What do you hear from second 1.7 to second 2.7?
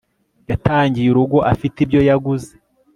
ibyo yaguze